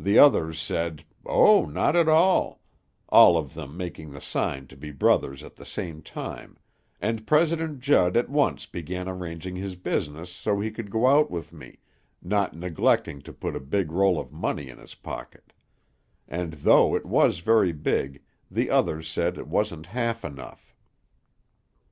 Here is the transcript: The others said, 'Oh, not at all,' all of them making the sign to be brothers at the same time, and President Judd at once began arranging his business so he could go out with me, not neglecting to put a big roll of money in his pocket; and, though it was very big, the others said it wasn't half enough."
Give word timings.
The 0.00 0.18
others 0.18 0.60
said, 0.60 1.04
'Oh, 1.24 1.64
not 1.66 1.94
at 1.94 2.08
all,' 2.08 2.60
all 3.08 3.36
of 3.36 3.54
them 3.54 3.76
making 3.76 4.10
the 4.10 4.20
sign 4.20 4.66
to 4.66 4.76
be 4.76 4.90
brothers 4.90 5.44
at 5.44 5.54
the 5.54 5.64
same 5.64 6.02
time, 6.02 6.56
and 7.00 7.24
President 7.24 7.78
Judd 7.78 8.16
at 8.16 8.28
once 8.28 8.66
began 8.66 9.08
arranging 9.08 9.54
his 9.54 9.76
business 9.76 10.28
so 10.32 10.58
he 10.58 10.72
could 10.72 10.90
go 10.90 11.06
out 11.06 11.30
with 11.30 11.52
me, 11.52 11.78
not 12.20 12.56
neglecting 12.56 13.22
to 13.22 13.32
put 13.32 13.54
a 13.54 13.60
big 13.60 13.92
roll 13.92 14.18
of 14.18 14.32
money 14.32 14.68
in 14.68 14.78
his 14.78 14.96
pocket; 14.96 15.52
and, 16.26 16.54
though 16.54 16.96
it 16.96 17.06
was 17.06 17.38
very 17.38 17.70
big, 17.70 18.24
the 18.50 18.70
others 18.70 19.06
said 19.08 19.38
it 19.38 19.46
wasn't 19.46 19.86
half 19.86 20.24
enough." 20.24 20.74